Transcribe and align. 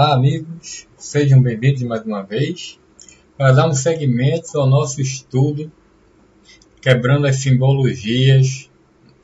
olá 0.00 0.14
amigos, 0.14 0.88
sejam 0.96 1.42
bem-vindos 1.42 1.82
mais 1.82 2.02
uma 2.06 2.22
vez 2.22 2.80
para 3.36 3.52
dar 3.52 3.68
um 3.68 3.74
segmento 3.74 4.58
ao 4.58 4.66
nosso 4.66 4.98
estudo 4.98 5.70
quebrando 6.80 7.26
as 7.26 7.36
simbologias 7.36 8.70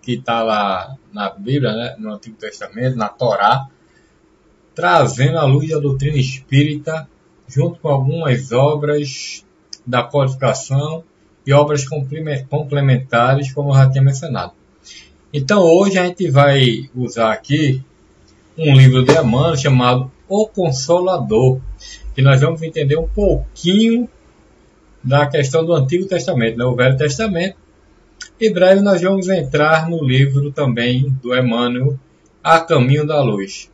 que 0.03 0.17
está 0.17 0.43
lá 0.43 0.95
na 1.15 1.31
Bíblia, 1.31 1.73
né, 1.73 1.97
no 1.99 2.13
Antigo 2.13 2.37
Testamento, 2.37 2.95
na 2.95 3.09
Torá, 3.09 3.69
trazendo 4.75 5.39
a 5.39 5.47
luz 5.47 5.71
da 5.71 5.79
doutrina 5.79 6.19
espírita 6.19 7.09
junto 7.49 7.81
com 7.81 7.89
algumas 7.89 8.53
obras 8.53 9.47
da 9.87 10.03
codificação 10.03 11.03
e 11.47 11.55
obras 11.55 11.87
complementares, 12.51 13.51
como 13.51 13.71
eu 13.71 13.77
já 13.77 13.91
tinha 13.91 14.05
mencionado. 14.05 14.53
Então 15.33 15.63
hoje 15.63 15.99
a 15.99 16.05
gente 16.05 16.31
vai 16.31 16.91
usar 16.95 17.33
aqui 17.33 17.83
um 18.59 18.77
livro 18.77 19.03
de 19.03 19.13
Emmanuel 19.13 19.57
chamado 19.57 20.13
O 20.29 20.47
Consolador, 20.47 21.61
que 22.15 22.23
nós 22.23 22.41
vamos 22.41 22.63
entender 22.63 22.97
um 22.97 23.09
pouquinho 23.09 24.09
da 25.03 25.27
questão 25.27 25.65
do 25.65 25.73
Antigo 25.73 26.07
Testamento, 26.07 26.59
né, 26.59 26.65
o 26.65 26.75
Velho 26.75 26.97
Testamento. 26.97 27.57
E 28.41 28.51
breve 28.53 28.81
nós 28.81 29.01
vamos 29.01 29.29
entrar 29.29 29.89
no 29.89 30.05
livro 30.05 30.51
também 30.51 31.09
do 31.23 31.35
Emmanuel, 31.35 31.99
A 32.43 32.61
Caminho 32.61 33.07
da 33.07 33.23
Luz. 33.23 33.71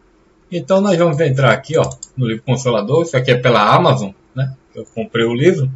Então 0.51 0.81
nós 0.81 0.99
vamos 0.99 1.19
entrar 1.21 1.53
aqui 1.53 1.79
ó, 1.79 1.89
no 2.17 2.27
livro 2.27 2.43
Consolador, 2.43 3.03
isso 3.03 3.17
aqui 3.17 3.31
é 3.31 3.39
pela 3.39 3.75
Amazon, 3.75 4.11
né? 4.35 4.55
Eu 4.75 4.85
comprei 4.85 5.25
o 5.25 5.35
livro, 5.35 5.71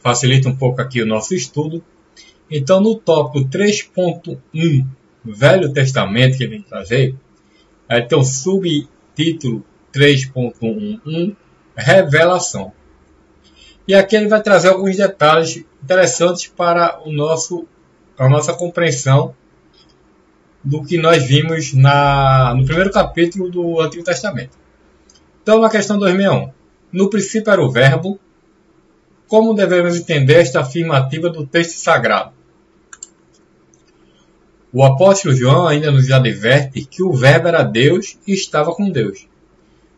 facilita 0.00 0.48
um 0.48 0.56
pouco 0.56 0.80
aqui 0.80 1.00
o 1.00 1.06
nosso 1.06 1.34
estudo. 1.34 1.82
Então 2.50 2.80
no 2.80 2.94
tópico 2.94 3.48
3.1, 3.48 4.86
Velho 5.24 5.72
Testamento, 5.72 6.36
que 6.36 6.46
vem 6.46 6.60
trazer, 6.60 7.16
Aí 7.88 8.02
tem 8.02 8.18
o 8.18 8.24
subtítulo 8.24 9.64
3.11, 9.94 11.36
Revelação. 11.76 12.72
E 13.86 13.94
aqui 13.94 14.16
ele 14.16 14.28
vai 14.28 14.42
trazer 14.42 14.68
alguns 14.68 14.96
detalhes 14.96 15.64
interessantes 15.82 16.48
para 16.48 17.00
o 17.04 17.12
nosso, 17.12 17.66
a 18.18 18.28
nossa 18.28 18.54
compreensão 18.54 19.34
do 20.62 20.82
que 20.82 20.96
nós 20.96 21.22
vimos 21.22 21.74
na, 21.74 22.54
no 22.56 22.64
primeiro 22.64 22.90
capítulo 22.90 23.50
do 23.50 23.80
Antigo 23.80 24.02
Testamento. 24.02 24.56
Então, 25.42 25.60
na 25.60 25.68
questão 25.68 25.98
2001, 25.98 26.50
no 26.90 27.10
princípio 27.10 27.52
era 27.52 27.62
o 27.62 27.70
Verbo, 27.70 28.18
como 29.28 29.52
devemos 29.52 29.96
entender 29.96 30.40
esta 30.40 30.60
afirmativa 30.60 31.28
do 31.28 31.46
texto 31.46 31.76
sagrado? 31.78 32.32
O 34.72 34.82
apóstolo 34.82 35.36
João 35.36 35.68
ainda 35.68 35.92
nos 35.92 36.10
adverte 36.10 36.84
que 36.84 37.02
o 37.02 37.12
Verbo 37.12 37.48
era 37.48 37.62
Deus 37.62 38.18
e 38.26 38.32
estava 38.32 38.74
com 38.74 38.90
Deus. 38.90 39.28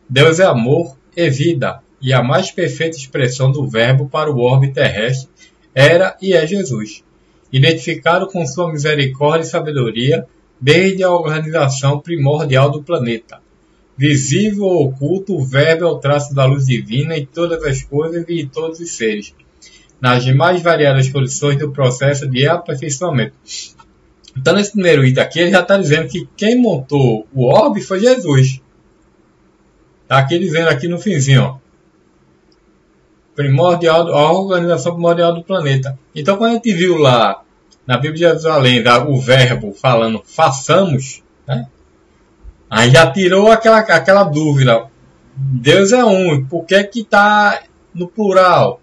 Deus 0.08 0.38
é 0.38 0.44
amor 0.44 0.96
e 1.16 1.28
vida, 1.30 1.80
e 2.00 2.12
a 2.12 2.22
mais 2.22 2.50
perfeita 2.50 2.96
expressão 2.96 3.50
do 3.50 3.68
Verbo 3.68 4.08
para 4.08 4.30
o 4.30 4.38
orbe 4.38 4.72
terrestre 4.72 5.28
era 5.74 6.16
e 6.22 6.32
é 6.32 6.46
Jesus, 6.46 7.02
identificado 7.52 8.26
com 8.26 8.46
sua 8.46 8.72
misericórdia 8.72 9.46
e 9.46 9.50
sabedoria 9.50 10.26
desde 10.60 11.02
a 11.02 11.10
organização 11.10 12.00
primordial 12.00 12.70
do 12.70 12.82
planeta. 12.82 13.40
Visível 13.96 14.64
ou 14.64 14.86
oculto, 14.86 15.34
o 15.34 15.44
Verbo 15.44 15.84
é 15.84 15.88
o 15.88 15.98
traço 15.98 16.34
da 16.34 16.44
luz 16.44 16.66
divina 16.66 17.16
em 17.16 17.26
todas 17.26 17.62
as 17.64 17.82
coisas 17.82 18.24
e 18.28 18.40
em 18.40 18.48
todos 18.48 18.78
os 18.78 18.90
seres, 18.90 19.34
nas 20.00 20.26
mais 20.34 20.62
variadas 20.62 21.08
condições 21.08 21.58
do 21.58 21.72
processo 21.72 22.28
de 22.28 22.46
aperfeiçoamento 22.46 23.34
então, 24.36 24.54
nesse 24.54 24.72
primeiro 24.72 25.04
item 25.04 25.22
aqui, 25.22 25.40
ele 25.40 25.50
já 25.50 25.60
está 25.60 25.78
dizendo 25.78 26.08
que 26.08 26.28
quem 26.36 26.60
montou 26.60 27.26
o 27.32 27.46
orbe 27.46 27.80
foi 27.80 28.00
Jesus. 28.00 28.60
Está 30.06 30.18
aqui 30.18 30.38
dizendo 30.38 30.68
aqui 30.68 30.86
no 30.86 31.00
finzinho, 31.00 31.42
ó. 31.42 31.58
Primordial, 33.34 34.08
a 34.14 34.32
organização 34.32 34.92
primordial 34.92 35.34
do 35.34 35.42
planeta. 35.42 35.98
Então, 36.14 36.36
quando 36.36 36.52
a 36.52 36.54
gente 36.54 36.72
viu 36.72 36.96
lá 36.96 37.42
na 37.84 37.96
Bíblia 37.96 38.12
de 38.12 38.20
Jerusalém 38.20 38.84
o 39.08 39.20
verbo 39.20 39.72
falando 39.72 40.22
façamos, 40.24 41.22
né? 41.46 41.66
aí 42.70 42.90
já 42.90 43.10
tirou 43.10 43.50
aquela, 43.50 43.78
aquela 43.80 44.22
dúvida. 44.22 44.86
Deus 45.36 45.92
é 45.92 46.04
um, 46.04 46.46
por 46.46 46.64
que 46.64 46.82
que 46.84 47.00
está 47.00 47.62
no 47.92 48.06
plural? 48.06 48.80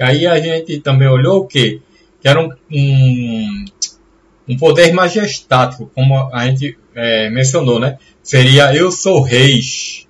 Aí 0.00 0.24
a 0.26 0.40
gente 0.40 0.78
também 0.78 1.08
olhou 1.08 1.40
o 1.40 1.46
quê? 1.46 1.82
Que 2.22 2.28
era 2.28 2.40
um, 2.40 2.48
um 2.70 3.64
um 4.46 4.56
poder 4.56 4.92
majestático, 4.92 5.90
como 5.94 6.28
a 6.32 6.46
gente 6.46 6.76
é, 6.94 7.30
mencionou, 7.30 7.80
né? 7.80 7.98
Seria 8.22 8.74
eu 8.74 8.90
sou 8.90 9.22
reis, 9.22 10.06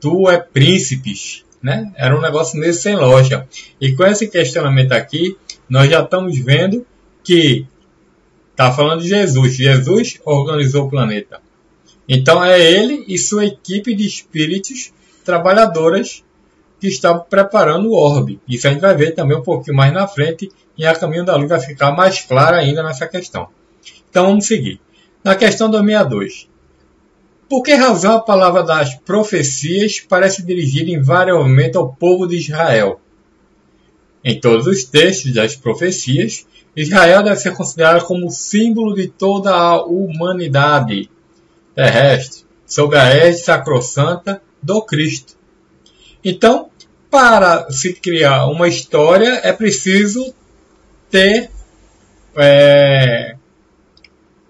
tu 0.00 0.28
é 0.28 0.38
príncipes, 0.38 1.44
né? 1.62 1.92
Era 1.96 2.16
um 2.16 2.20
negócio 2.20 2.58
meio 2.58 2.74
sem 2.74 2.96
lógica. 2.96 3.48
E 3.80 3.92
com 3.94 4.04
esse 4.04 4.28
questionamento 4.28 4.92
aqui, 4.92 5.36
nós 5.68 5.90
já 5.90 6.02
estamos 6.02 6.38
vendo 6.38 6.86
que 7.24 7.66
está 8.50 8.72
falando 8.72 9.02
de 9.02 9.08
Jesus. 9.08 9.54
Jesus 9.54 10.20
organizou 10.24 10.86
o 10.86 10.90
planeta. 10.90 11.40
Então 12.08 12.42
é 12.42 12.60
ele 12.60 13.04
e 13.08 13.18
sua 13.18 13.46
equipe 13.46 13.94
de 13.94 14.06
espíritos 14.06 14.92
trabalhadoras 15.24 16.24
que 16.80 16.86
estavam 16.86 17.24
preparando 17.28 17.88
o 17.88 17.94
orbe. 17.94 18.40
Isso 18.48 18.68
a 18.68 18.70
gente 18.70 18.80
vai 18.80 18.94
ver 18.94 19.12
também 19.12 19.36
um 19.36 19.42
pouquinho 19.42 19.76
mais 19.76 19.92
na 19.92 20.06
frente 20.06 20.50
e 20.78 20.86
a 20.86 20.94
caminho 20.94 21.24
da 21.24 21.34
luz 21.34 21.48
vai 21.48 21.60
ficar 21.60 21.92
mais 21.92 22.20
clara 22.20 22.58
ainda 22.58 22.82
nessa 22.82 23.08
questão. 23.08 23.48
Então 24.08 24.26
vamos 24.26 24.46
seguir. 24.46 24.80
Na 25.24 25.34
questão 25.34 25.68
262. 25.68 26.48
Por 27.48 27.62
que 27.62 27.74
razão 27.74 28.16
a 28.16 28.20
palavra 28.20 28.62
das 28.64 28.94
profecias 28.96 30.00
parece 30.00 30.42
dirigida 30.42 30.90
invariavelmente 30.90 31.76
ao 31.76 31.92
povo 31.94 32.26
de 32.26 32.36
Israel? 32.36 33.00
Em 34.24 34.40
todos 34.40 34.66
os 34.66 34.84
textos 34.84 35.32
das 35.32 35.54
profecias, 35.54 36.44
Israel 36.74 37.22
deve 37.22 37.36
ser 37.36 37.54
considerado 37.54 38.04
como 38.04 38.30
símbolo 38.30 38.94
de 38.94 39.06
toda 39.06 39.54
a 39.54 39.84
humanidade 39.84 41.08
terrestre, 41.74 42.44
sob 42.66 42.96
a 42.96 43.14
égide 43.14 43.44
sacrossanta 43.44 44.42
do 44.60 44.82
Cristo. 44.82 45.34
Então, 46.24 46.70
para 47.08 47.70
se 47.70 47.94
criar 47.94 48.46
uma 48.46 48.66
história, 48.66 49.40
é 49.44 49.52
preciso 49.52 50.34
ter 51.08 51.50
é, 52.34 53.36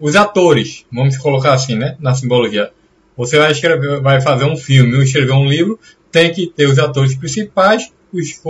os 0.00 0.16
atores, 0.16 0.86
vamos 0.90 1.18
colocar 1.18 1.52
assim, 1.52 1.76
né, 1.76 1.96
na 2.00 2.14
simbologia. 2.14 2.72
Você 3.16 3.38
vai 3.38 3.52
escrever, 3.52 4.00
vai 4.00 4.20
fazer 4.20 4.44
um 4.44 4.56
filme 4.56 4.94
ou 4.94 5.02
escrever 5.02 5.32
um 5.32 5.46
livro, 5.46 5.78
tem 6.10 6.32
que 6.32 6.46
ter 6.46 6.66
os 6.66 6.78
atores 6.78 7.14
principais, 7.14 7.92
os 8.12 8.40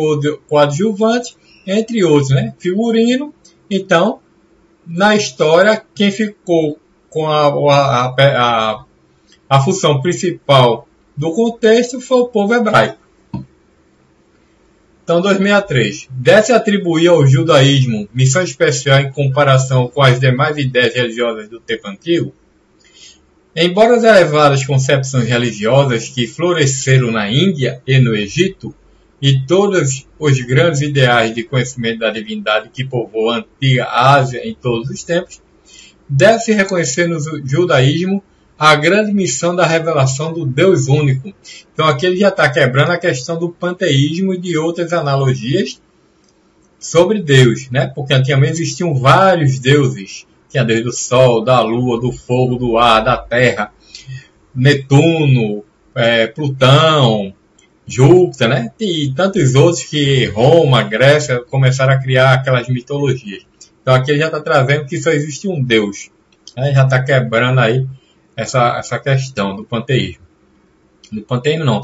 coadjuvantes, 0.49 1.37
entre 1.67 2.05
outros, 2.05 2.31
né, 2.31 2.55
figurino. 2.59 3.35
Então, 3.71 4.21
na 4.87 5.17
história, 5.17 5.83
quem 5.95 6.11
ficou 6.11 6.79
com 7.09 7.29
a, 7.29 7.47
a, 7.47 8.15
a, 8.19 8.85
a 9.49 9.61
função 9.61 10.01
principal 10.01 10.87
do 11.17 11.33
contexto 11.33 12.01
foi 12.01 12.19
o 12.19 12.29
povo 12.29 12.55
hebraico. 12.55 12.99
Então, 15.03 15.21
2003. 15.21 16.09
Deve-se 16.11 16.53
atribuir 16.53 17.09
ao 17.09 17.25
judaísmo 17.25 18.09
missão 18.13 18.43
especial 18.43 18.99
em 18.99 19.13
comparação 19.13 19.87
com 19.87 20.03
as 20.03 20.19
demais 20.19 20.59
ideias 20.59 20.95
religiosas 20.95 21.49
do 21.49 21.61
tempo 21.61 21.87
antigo? 21.87 22.35
Embora 23.59 23.97
as 23.97 24.05
elevadas 24.05 24.67
concepções 24.67 25.27
religiosas 25.27 26.11
que 26.11 26.27
floresceram 26.27 27.11
na 27.11 27.31
Índia 27.31 27.81
e 27.87 27.99
no 27.99 28.15
Egito, 28.15 28.75
e 29.21 29.47
todos 29.47 30.07
os 30.19 30.41
grandes 30.43 30.83
ideais 30.83 31.35
de 31.35 31.43
conhecimento 31.43 32.01
da 32.01 32.11
divindade 32.11 32.69
que 32.69 32.85
povoam 32.85 33.31
a 33.31 33.39
antiga 33.39 33.87
Ásia 33.91 34.47
em 34.47 34.55
todos 34.55 34.91
os 34.91 35.03
tempos, 35.03 35.41
deve-se 36.07 36.53
reconhecer 36.53 37.09
no 37.09 37.19
judaísmo 37.47 38.23
a 38.59 38.75
grande 38.75 39.15
missão 39.15 39.57
da 39.57 39.67
revelação 39.67 40.35
do 40.35 40.45
Deus 40.45 40.87
único. 40.87 41.33
Então 41.73 41.87
aqui 41.87 42.05
ele 42.05 42.19
já 42.19 42.29
está 42.29 42.51
quebrando 42.51 42.91
a 42.91 42.99
questão 42.99 43.39
do 43.39 43.49
panteísmo 43.49 44.35
e 44.35 44.39
de 44.39 44.59
outras 44.59 44.93
analogias 44.93 45.81
sobre 46.79 47.23
Deus, 47.23 47.71
né? 47.71 47.91
Porque 47.95 48.13
antigamente 48.13 48.61
existiam 48.61 48.95
vários 48.95 49.59
deuses. 49.59 50.27
Tinha 50.49 50.65
Deus 50.65 50.83
do 50.83 50.93
Sol, 50.93 51.45
da 51.45 51.61
Lua, 51.61 52.01
do 52.01 52.13
Fogo, 52.13 52.57
do 52.57 52.79
Ar, 52.79 53.03
da 53.03 53.17
Terra, 53.17 53.73
Netuno, 54.55 55.65
é, 55.95 56.27
Plutão, 56.27 57.35
Júpiter, 57.87 58.49
né? 58.49 58.73
E 58.81 59.13
tantos 59.15 59.55
outros 59.55 59.85
que 59.85 60.27
Roma, 60.27 60.83
Grécia 60.83 61.41
começaram 61.41 61.93
a 61.93 61.99
criar 61.99 62.35
aquelas 62.35 62.69
mitologias. 62.69 63.47
Então 63.81 63.95
aqui 63.95 64.11
ele 64.11 64.19
já 64.19 64.27
está 64.27 64.41
trazendo 64.41 64.87
que 64.87 65.01
só 65.01 65.11
existe 65.11 65.47
um 65.47 65.63
Deus. 65.63 66.11
Né? 66.57 66.73
Já 66.73 66.85
está 66.85 67.03
quebrando 67.03 67.61
aí 67.61 67.87
essa, 68.37 68.77
essa 68.79 68.99
questão 68.99 69.55
do 69.55 69.65
panteísmo. 69.65 70.25
Do 71.13 71.23
panteísmo 71.23 71.65
não, 71.65 71.81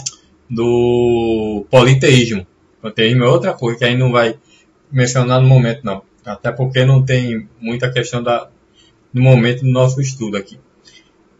do 0.50 1.64
politeísmo. 1.70 2.44
Panteísmo 2.80 3.22
é 3.22 3.28
outra 3.28 3.52
coisa 3.52 3.78
que 3.78 3.84
aí 3.84 3.96
não 3.96 4.10
vai 4.10 4.36
mencionar 4.90 5.40
no 5.40 5.46
momento 5.46 5.84
não. 5.84 6.02
Até 6.24 6.52
porque 6.52 6.84
não 6.84 7.04
tem 7.04 7.48
muita 7.60 7.90
questão 7.90 8.22
da, 8.22 8.48
no 9.12 9.22
momento 9.22 9.62
do 9.62 9.70
nosso 9.70 10.00
estudo 10.00 10.36
aqui. 10.36 10.58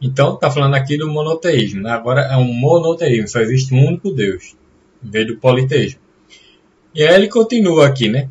Então, 0.01 0.35
está 0.35 0.51
falando 0.51 0.75
aqui 0.75 0.97
do 0.97 1.09
monoteísmo. 1.09 1.83
Né? 1.83 1.91
Agora 1.91 2.23
é 2.23 2.37
um 2.37 2.53
monoteísmo, 2.53 3.29
só 3.29 3.41
existe 3.41 3.73
um 3.73 3.87
único 3.87 4.11
Deus, 4.11 4.57
em 5.05 5.11
vez 5.11 5.27
do 5.27 5.37
politeísmo. 5.37 6.01
E 6.95 7.03
aí 7.05 7.15
ele 7.15 7.29
continua 7.29 7.87
aqui, 7.87 8.09
né? 8.09 8.29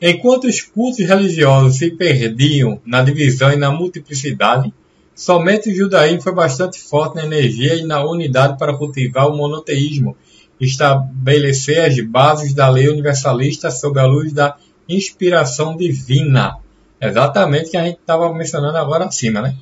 Enquanto 0.00 0.46
os 0.46 0.60
cultos 0.60 1.04
religiosos 1.04 1.78
se 1.78 1.90
perdiam 1.90 2.80
na 2.84 3.02
divisão 3.02 3.52
e 3.52 3.56
na 3.56 3.70
multiplicidade, 3.70 4.72
somente 5.14 5.70
o 5.70 5.74
judaísmo 5.74 6.22
foi 6.22 6.34
bastante 6.34 6.78
forte 6.78 7.16
na 7.16 7.24
energia 7.24 7.74
e 7.74 7.84
na 7.84 8.04
unidade 8.04 8.58
para 8.58 8.76
cultivar 8.76 9.28
o 9.28 9.36
monoteísmo, 9.36 10.16
estabelecer 10.60 11.84
as 11.84 11.98
bases 12.00 12.54
da 12.54 12.68
lei 12.68 12.88
universalista 12.88 13.70
sob 13.70 13.98
a 13.98 14.06
luz 14.06 14.32
da 14.32 14.56
inspiração 14.88 15.76
divina. 15.76 16.56
Exatamente 17.00 17.68
o 17.68 17.70
que 17.70 17.76
a 17.76 17.84
gente 17.84 17.98
estava 17.98 18.32
mencionando 18.32 18.76
agora 18.76 19.04
acima, 19.04 19.42
né? 19.42 19.56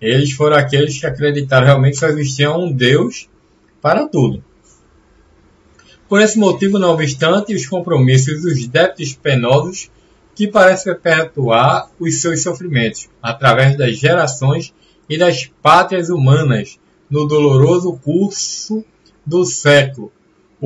Eles 0.00 0.32
foram 0.32 0.56
aqueles 0.56 0.98
que 0.98 1.06
acreditaram 1.06 1.66
realmente 1.66 1.94
que 1.94 2.00
só 2.00 2.08
existia 2.08 2.52
um 2.52 2.70
Deus 2.70 3.28
para 3.80 4.06
tudo. 4.06 4.42
Por 6.08 6.20
esse 6.20 6.38
motivo, 6.38 6.78
não 6.78 6.90
obstante 6.90 7.54
os 7.54 7.66
compromissos 7.66 8.44
e 8.44 8.48
os 8.48 8.66
débitos 8.66 9.14
penosos 9.14 9.90
que 10.34 10.46
parecem 10.46 10.94
perpetuar 10.94 11.88
os 11.98 12.20
seus 12.20 12.42
sofrimentos 12.42 13.08
através 13.22 13.76
das 13.76 13.96
gerações 13.96 14.74
e 15.08 15.16
das 15.16 15.50
pátrias 15.62 16.10
humanas 16.10 16.78
no 17.08 17.26
doloroso 17.26 17.98
curso 18.02 18.84
do 19.24 19.44
século. 19.44 20.12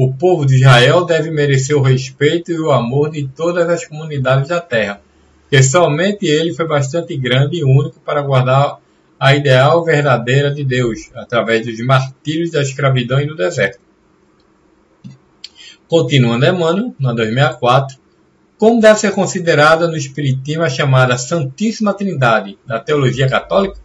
O 0.00 0.12
povo 0.12 0.47
de 0.47 0.55
Israel 0.55 1.05
deve 1.05 1.29
merecer 1.29 1.77
o 1.77 1.83
respeito 1.83 2.53
e 2.53 2.61
o 2.61 2.71
amor 2.71 3.11
de 3.11 3.27
todas 3.27 3.69
as 3.69 3.85
comunidades 3.85 4.49
da 4.49 4.61
terra, 4.61 5.03
que 5.50 5.61
somente 5.61 6.25
ele 6.25 6.55
foi 6.55 6.69
bastante 6.69 7.17
grande 7.17 7.59
e 7.59 7.65
único 7.65 7.99
para 7.99 8.23
guardar 8.23 8.79
a 9.19 9.35
ideal 9.35 9.85
verdadeira 9.85 10.55
de 10.55 10.62
Deus, 10.62 11.11
através 11.17 11.67
dos 11.67 11.85
martírios 11.85 12.53
da 12.53 12.62
escravidão 12.62 13.21
e 13.21 13.27
do 13.27 13.35
deserto. 13.35 13.81
Continuando 15.89 16.47
Emmanuel, 16.47 16.95
na 16.97 17.12
2004, 17.12 17.99
como 18.56 18.81
deve 18.81 19.00
ser 19.00 19.11
considerada 19.11 19.89
no 19.89 19.97
Espiritismo 19.97 20.62
a 20.62 20.71
chamada 20.71 21.19
Santíssima 21.19 21.93
Trindade 21.93 22.56
da 22.65 22.79
teologia 22.79 23.29
católica? 23.29 23.81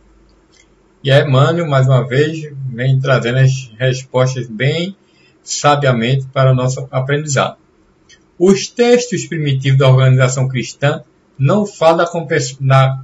E 1.03 1.11
Emmanuel, 1.11 1.67
mais 1.67 1.87
uma 1.87 2.07
vez, 2.07 2.53
vem 2.71 2.99
trazendo 2.99 3.39
as 3.39 3.71
respostas 3.79 4.45
bem 4.47 4.95
sabiamente 5.43 6.25
para 6.27 6.53
nosso 6.53 6.87
aprendizado. 6.91 7.57
Os 8.39 8.67
textos 8.67 9.25
primitivos 9.25 9.77
da 9.77 9.89
organização 9.89 10.47
cristã 10.47 11.03
não 11.37 11.65
falam 11.65 12.05
da 12.61 12.99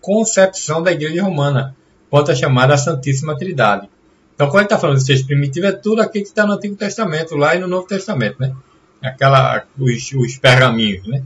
concepção 0.00 0.82
da 0.82 0.92
Igreja 0.92 1.22
Romana, 1.22 1.76
quanto 2.08 2.30
a 2.30 2.34
chamada 2.34 2.76
Santíssima 2.76 3.36
Trindade. 3.36 3.88
Então, 4.34 4.48
quando 4.48 4.60
ele 4.60 4.66
está 4.66 4.78
falando 4.78 4.98
de 4.98 5.06
texto 5.06 5.26
primitivo, 5.26 5.66
é 5.66 5.72
tudo 5.72 6.00
aquilo 6.02 6.24
que 6.24 6.30
está 6.30 6.46
no 6.46 6.54
Antigo 6.54 6.76
Testamento, 6.76 7.36
lá 7.36 7.54
e 7.54 7.58
no 7.58 7.68
Novo 7.68 7.86
Testamento, 7.86 8.40
né? 8.40 8.54
Aquela, 9.02 9.64
os, 9.78 10.12
os 10.12 10.36
pergaminhos, 10.38 11.06
né? 11.06 11.22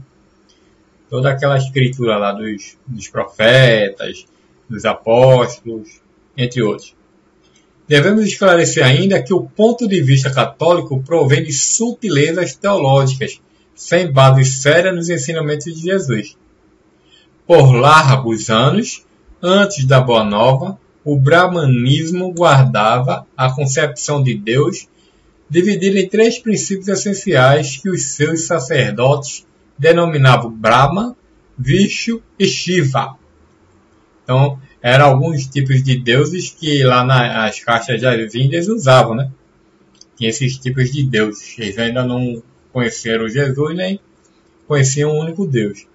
Toda 1.09 1.31
aquela 1.31 1.57
escritura 1.57 2.17
lá 2.17 2.31
dos, 2.31 2.77
dos 2.85 3.07
profetas, 3.07 4.25
dos 4.69 4.85
apóstolos, 4.85 6.01
entre 6.35 6.61
outros. 6.61 6.95
Devemos 7.87 8.25
esclarecer 8.25 8.85
ainda 8.85 9.21
que 9.21 9.33
o 9.33 9.43
ponto 9.43 9.87
de 9.87 10.01
vista 10.01 10.29
católico 10.29 11.01
provém 11.01 11.43
de 11.43 11.53
sutilezas 11.53 12.53
teológicas, 12.53 13.39
sem 13.73 14.11
base 14.11 14.43
séria 14.43 14.91
nos 14.91 15.09
ensinamentos 15.09 15.73
de 15.73 15.81
Jesus. 15.81 16.37
Por 17.45 17.71
largos 17.71 18.49
anos, 18.49 19.05
antes 19.41 19.85
da 19.85 20.01
Boa 20.01 20.25
Nova, 20.25 20.77
o 21.03 21.17
brahmanismo 21.17 22.33
guardava 22.33 23.25
a 23.37 23.49
concepção 23.49 24.21
de 24.21 24.35
Deus 24.35 24.87
dividida 25.49 25.97
em 25.97 26.09
três 26.09 26.37
princípios 26.37 26.89
essenciais 26.89 27.77
que 27.77 27.89
os 27.89 28.03
seus 28.03 28.41
sacerdotes 28.41 29.47
denominavam 29.77 30.51
Brahma, 30.51 31.15
Vishnu 31.57 32.21
e 32.37 32.45
Shiva. 32.45 33.15
Então, 34.23 34.59
eram 34.87 35.07
alguns 35.07 35.45
tipos 35.47 35.83
de 35.83 35.99
deuses 35.99 36.49
que 36.49 36.81
lá 36.81 37.03
nas 37.03 37.59
caixas 37.59 38.01
das 38.01 38.33
Índias 38.33 38.69
usavam, 38.69 39.15
né? 39.15 39.29
Tinha 40.15 40.29
esses 40.29 40.57
tipos 40.57 40.93
de 40.93 41.03
deuses. 41.03 41.59
Eles 41.59 41.77
ainda 41.77 42.05
não 42.05 42.41
conheceram 42.71 43.27
Jesus 43.27 43.75
nem 43.75 43.99
conheciam 44.65 45.11
um 45.11 45.19
único 45.19 45.45
Deus. 45.45 45.85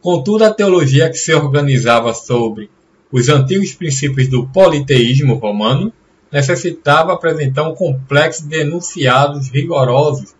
Contudo, 0.00 0.44
a 0.44 0.54
teologia 0.54 1.10
que 1.10 1.18
se 1.18 1.34
organizava 1.34 2.14
sobre 2.14 2.70
os 3.12 3.28
antigos 3.28 3.74
princípios 3.74 4.28
do 4.28 4.46
politeísmo 4.46 5.34
romano 5.34 5.92
necessitava 6.32 7.12
apresentar 7.12 7.68
um 7.68 7.74
complexo 7.74 8.48
de 8.48 8.60
enunciados 8.60 9.50
rigorosos, 9.50 10.34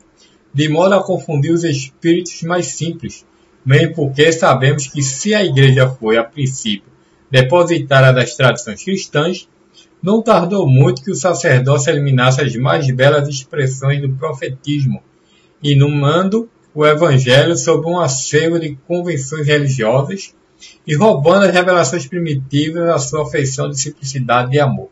de 0.52 0.66
modo 0.70 0.94
a 0.94 1.02
confundir 1.02 1.52
os 1.52 1.62
espíritos 1.62 2.42
mais 2.42 2.68
simples, 2.68 3.26
mesmo 3.66 3.94
porque 3.94 4.32
sabemos 4.32 4.86
que 4.86 5.02
se 5.02 5.34
a 5.34 5.44
igreja 5.44 5.90
foi, 5.90 6.16
a 6.16 6.24
princípio, 6.24 6.93
depositária 7.30 8.12
das 8.12 8.34
tradições 8.34 8.82
cristãs, 8.82 9.48
não 10.02 10.22
tardou 10.22 10.68
muito 10.68 11.02
que 11.02 11.10
o 11.10 11.14
sacerdócio 11.14 11.90
eliminasse 11.90 12.40
as 12.40 12.54
mais 12.56 12.88
belas 12.90 13.26
expressões 13.26 14.00
do 14.02 14.10
profetismo, 14.10 15.02
inumando 15.62 16.48
o 16.74 16.84
evangelho 16.84 17.56
sob 17.56 17.86
um 17.86 17.98
acervo 17.98 18.58
de 18.58 18.76
convenções 18.86 19.46
religiosas 19.46 20.34
e 20.86 20.94
roubando 20.94 21.46
as 21.46 21.54
revelações 21.54 22.06
primitivas 22.06 22.88
à 22.88 22.98
sua 22.98 23.22
afeição 23.22 23.70
de 23.70 23.80
simplicidade 23.80 24.54
e 24.54 24.60
amor. 24.60 24.90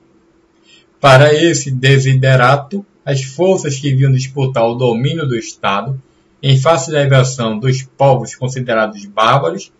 Para 1.00 1.34
esse 1.34 1.70
desiderato, 1.70 2.87
as 3.05 3.23
forças 3.23 3.79
que 3.79 3.94
vinham 3.94 4.12
disputar 4.12 4.64
o 4.64 4.76
domínio 4.76 5.26
do 5.26 5.37
Estado, 5.37 6.00
em 6.43 6.58
face 6.58 6.90
da 6.90 7.05
invasão 7.05 7.58
dos 7.58 7.82
povos 7.82 8.34
considerados 8.34 9.05
bárbaros, 9.05 9.73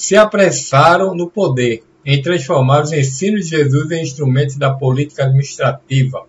se 0.00 0.16
apressaram 0.16 1.14
no 1.14 1.28
poder 1.28 1.82
em 2.06 2.22
transformar 2.22 2.84
os 2.84 2.90
ensinos 2.90 3.44
de 3.44 3.50
Jesus 3.50 3.90
em 3.90 4.02
instrumentos 4.02 4.56
da 4.56 4.72
política 4.72 5.24
administrativa, 5.24 6.24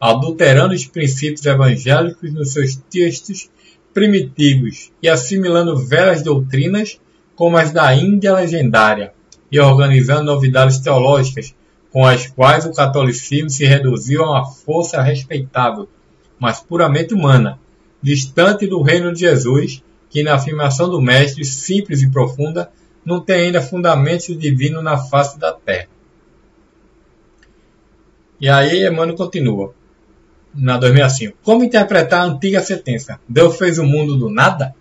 adulterando 0.00 0.74
os 0.74 0.84
princípios 0.84 1.46
evangélicos 1.46 2.34
nos 2.34 2.52
seus 2.52 2.74
textos 2.90 3.48
primitivos 3.92 4.90
e 5.00 5.08
assimilando 5.08 5.76
velhas 5.76 6.22
doutrinas 6.24 6.98
como 7.36 7.56
as 7.56 7.70
da 7.70 7.94
Índia 7.94 8.34
legendária, 8.34 9.12
e 9.50 9.60
organizando 9.60 10.24
novidades 10.24 10.80
teológicas 10.80 11.54
com 11.92 12.04
as 12.04 12.26
quais 12.26 12.66
o 12.66 12.72
catolicismo 12.72 13.48
se 13.48 13.64
reduziu 13.64 14.24
a 14.24 14.30
uma 14.32 14.44
força 14.44 15.00
respeitável, 15.00 15.88
mas 16.36 16.58
puramente 16.58 17.14
humana, 17.14 17.60
distante 18.02 18.66
do 18.66 18.82
reino 18.82 19.12
de 19.12 19.20
Jesus, 19.20 19.84
que 20.10 20.24
na 20.24 20.34
afirmação 20.34 20.90
do 20.90 21.00
Mestre, 21.00 21.44
simples 21.44 22.02
e 22.02 22.10
profunda, 22.10 22.72
não 23.04 23.20
tem 23.20 23.46
ainda 23.46 23.60
fundamento 23.60 24.34
divino 24.34 24.80
na 24.80 24.96
face 24.96 25.38
da 25.38 25.52
terra. 25.52 25.88
E 28.40 28.48
aí 28.48 28.86
Emmanuel 28.86 29.16
continua, 29.16 29.74
na 30.54 30.76
2005. 30.76 31.38
Como 31.42 31.64
interpretar 31.64 32.20
a 32.20 32.24
antiga 32.24 32.60
sentença? 32.60 33.20
Deus 33.28 33.56
fez 33.56 33.78
o 33.78 33.84
mundo 33.84 34.16
do 34.16 34.30
nada? 34.30 34.74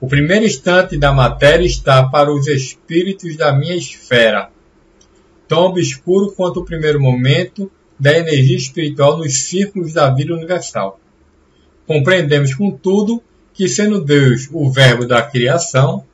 O 0.00 0.06
primeiro 0.06 0.44
instante 0.44 0.98
da 0.98 1.12
matéria 1.12 1.64
está 1.64 2.06
para 2.08 2.32
os 2.32 2.46
espíritos 2.46 3.36
da 3.36 3.52
minha 3.52 3.74
esfera, 3.74 4.50
tão 5.48 5.62
obscuro 5.64 6.32
quanto 6.32 6.60
o 6.60 6.64
primeiro 6.64 7.00
momento 7.00 7.70
da 7.98 8.16
energia 8.16 8.56
espiritual 8.56 9.16
nos 9.16 9.34
círculos 9.34 9.92
da 9.92 10.10
vida 10.10 10.34
universal. 10.34 11.00
Compreendemos, 11.86 12.54
contudo, 12.54 13.22
que 13.52 13.68
sendo 13.68 14.04
Deus 14.04 14.48
o 14.52 14.70
verbo 14.70 15.06
da 15.06 15.22
criação, 15.22 16.04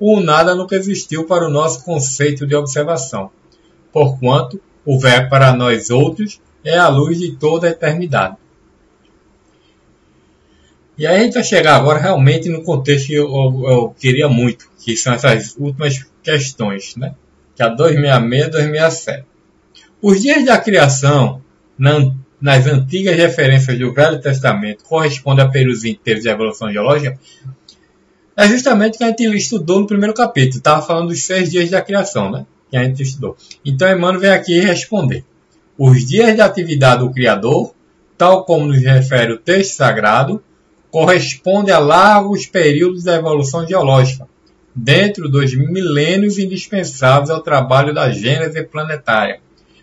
o 0.00 0.18
nada 0.18 0.54
nunca 0.54 0.74
existiu 0.74 1.26
para 1.26 1.46
o 1.46 1.50
nosso 1.50 1.84
conceito 1.84 2.46
de 2.46 2.54
observação, 2.54 3.30
porquanto 3.92 4.60
o 4.84 4.98
verbo 4.98 5.28
para 5.28 5.52
nós 5.52 5.90
outros 5.90 6.40
é 6.64 6.78
a 6.78 6.88
luz 6.88 7.18
de 7.18 7.36
toda 7.36 7.66
a 7.66 7.70
eternidade. 7.70 8.36
E 10.96 11.06
aí 11.06 11.16
a 11.16 11.22
gente 11.22 11.34
vai 11.34 11.44
chegar 11.44 11.76
agora 11.76 11.98
realmente 11.98 12.48
no 12.48 12.62
contexto 12.62 13.06
que 13.06 13.14
eu, 13.14 13.26
eu, 13.26 13.70
eu 13.70 13.96
queria 13.98 14.28
muito, 14.28 14.70
que 14.78 14.96
são 14.96 15.14
essas 15.14 15.56
últimas 15.56 16.06
questões, 16.22 16.94
né? 16.96 17.14
Que 17.54 17.62
é 17.62 17.66
a 17.66 17.68
266 17.68 18.46
e 18.46 18.50
267. 18.50 19.24
Os 20.02 20.20
dias 20.20 20.44
da 20.44 20.58
criação, 20.58 21.42
na, 21.78 22.12
nas 22.40 22.66
antigas 22.66 23.16
referências 23.16 23.78
do 23.78 23.92
Velho 23.92 24.20
Testamento, 24.20 24.84
correspondem 24.84 25.44
a 25.44 25.48
períodos 25.48 25.84
inteiros 25.84 26.22
de 26.22 26.28
evolução 26.28 26.70
geológica, 26.72 27.18
é 28.40 28.48
justamente 28.48 28.94
o 28.94 28.98
que 28.98 29.04
a 29.04 29.08
gente 29.08 29.36
estudou 29.36 29.80
no 29.80 29.86
primeiro 29.86 30.14
capítulo. 30.14 30.56
Estava 30.56 30.80
falando 30.80 31.08
dos 31.08 31.22
seis 31.24 31.50
dias 31.50 31.68
da 31.68 31.82
criação, 31.82 32.30
né? 32.30 32.46
Que 32.70 32.76
a 32.78 32.84
gente 32.84 33.02
estudou. 33.02 33.36
Então, 33.62 33.86
Emmanuel 33.90 34.18
vem 34.18 34.30
aqui 34.30 34.58
responder. 34.60 35.26
Os 35.76 36.06
dias 36.06 36.34
de 36.34 36.40
atividade 36.40 37.00
do 37.00 37.12
Criador, 37.12 37.74
tal 38.16 38.46
como 38.46 38.66
nos 38.66 38.80
refere 38.80 39.32
o 39.32 39.38
texto 39.38 39.74
sagrado, 39.74 40.42
corresponde 40.90 41.70
a 41.70 41.78
largos 41.78 42.46
períodos 42.46 43.04
da 43.04 43.16
evolução 43.16 43.66
geológica, 43.66 44.26
dentro 44.74 45.28
dos 45.28 45.54
milênios 45.54 46.38
indispensáveis 46.38 47.28
ao 47.28 47.42
trabalho 47.42 47.92
da 47.92 48.10
gênese 48.10 48.62
planetária, 48.62 49.40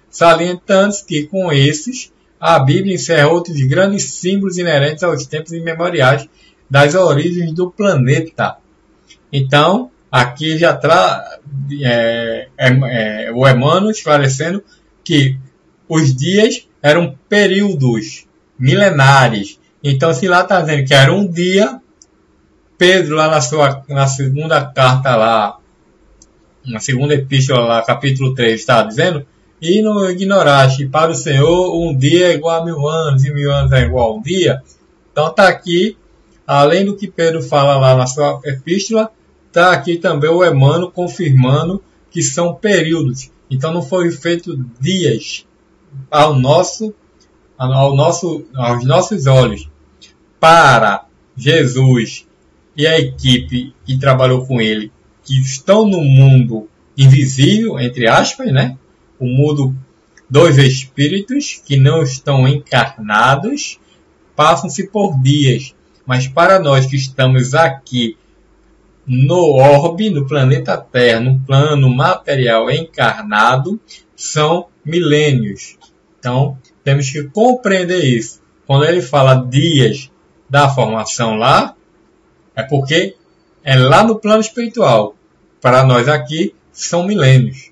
salientando 0.09 0.95
que 1.07 1.27
com 1.27 1.51
esses 1.51 2.11
a 2.39 2.57
Bíblia 2.57 2.95
encerra 2.95 3.27
outros 3.27 3.59
grandes 3.61 4.05
símbolos 4.05 4.57
inerentes 4.57 5.03
aos 5.03 5.27
tempos 5.27 5.51
imemoriais 5.51 6.27
das 6.69 6.95
origens 6.95 7.53
do 7.53 7.71
planeta. 7.71 8.57
Então, 9.31 9.91
aqui 10.11 10.57
já 10.57 10.75
traz 10.75 11.39
é, 11.81 12.47
é, 12.57 13.27
é, 13.27 13.31
o 13.31 13.47
Emmanuel 13.47 13.91
esclarecendo 13.91 14.63
que 15.03 15.37
os 15.87 16.15
dias 16.15 16.67
eram 16.81 17.17
períodos 17.29 18.25
milenares. 18.57 19.59
Então, 19.83 20.13
se 20.13 20.27
lá 20.27 20.41
está 20.41 20.61
dizendo 20.61 20.85
que 20.85 20.93
era 20.93 21.13
um 21.13 21.27
dia, 21.27 21.79
Pedro, 22.77 23.15
lá 23.15 23.29
na, 23.29 23.41
sua, 23.41 23.83
na 23.87 24.07
segunda 24.07 24.65
carta, 24.65 25.15
lá, 25.15 25.57
na 26.65 26.79
segunda 26.79 27.13
epístola, 27.13 27.61
lá, 27.61 27.81
capítulo 27.83 28.33
3, 28.33 28.59
está 28.59 28.83
dizendo, 28.83 29.25
e 29.61 29.81
não 29.81 30.09
ignoraste, 30.09 30.85
para 30.87 31.11
o 31.11 31.15
Senhor 31.15 31.75
um 31.75 31.95
dia 31.95 32.27
é 32.27 32.33
igual 32.35 32.61
a 32.61 32.65
mil 32.65 32.87
anos, 32.87 33.23
e 33.23 33.33
mil 33.33 33.51
anos 33.51 33.71
é 33.71 33.81
igual 33.83 34.11
a 34.11 34.15
um 34.15 34.21
dia. 34.21 34.61
Então 35.11 35.29
está 35.29 35.47
aqui, 35.47 35.97
além 36.47 36.85
do 36.85 36.95
que 36.95 37.07
Pedro 37.07 37.43
fala 37.43 37.77
lá 37.77 37.95
na 37.95 38.07
sua 38.07 38.39
epístola, 38.45 39.11
está 39.47 39.73
aqui 39.73 39.97
também 39.97 40.29
o 40.29 40.45
Emmanuel 40.45 40.89
confirmando 40.89 41.83
que 42.09 42.23
são 42.23 42.55
períodos. 42.55 43.29
Então 43.51 43.73
não 43.73 43.81
foi 43.81 44.09
feito 44.11 44.57
dias 44.79 45.45
ao 46.09 46.33
nosso, 46.33 46.93
ao 47.57 47.95
nosso, 47.95 48.45
aos 48.55 48.85
nossos 48.85 49.27
olhos 49.27 49.69
para 50.39 51.05
Jesus 51.35 52.25
e 52.75 52.87
a 52.87 52.97
equipe 52.97 53.73
que 53.85 53.97
trabalhou 53.97 54.45
com 54.45 54.61
ele, 54.61 54.91
que 55.23 55.39
estão 55.41 55.85
no 55.85 56.01
mundo 56.01 56.69
invisível, 56.97 57.79
entre 57.79 58.07
aspas, 58.07 58.51
né? 58.51 58.77
O 59.19 59.25
mundo 59.25 59.75
dos 60.29 60.57
espíritos 60.57 61.61
que 61.65 61.77
não 61.77 62.03
estão 62.03 62.47
encarnados, 62.47 63.79
passam-se 64.35 64.87
por 64.87 65.19
dias. 65.19 65.73
Mas 66.07 66.25
para 66.25 66.57
nós 66.57 66.85
que 66.85 66.95
estamos 66.95 67.53
aqui 67.53 68.17
no 69.05 69.57
orbe, 69.57 70.09
no 70.09 70.25
planeta 70.25 70.77
Terra, 70.77 71.19
no 71.19 71.37
plano 71.41 71.93
material 71.93 72.71
encarnado, 72.71 73.77
são 74.15 74.67
milênios. 74.85 75.77
Então, 76.17 76.57
temos 76.81 77.09
que 77.11 77.25
compreender 77.25 78.05
isso. 78.05 78.41
Quando 78.65 78.85
ele 78.85 79.01
fala 79.01 79.35
dias 79.35 80.09
da 80.49 80.69
formação 80.69 81.35
lá, 81.35 81.75
é 82.55 82.63
porque 82.63 83.15
é 83.61 83.75
lá 83.75 84.01
no 84.03 84.17
plano 84.17 84.39
espiritual. 84.39 85.13
Para 85.61 85.83
nós 85.83 86.07
aqui, 86.07 86.55
são 86.71 87.03
milênios. 87.03 87.71